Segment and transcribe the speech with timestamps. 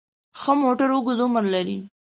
[0.39, 1.77] ښه موټر اوږد عمر لري.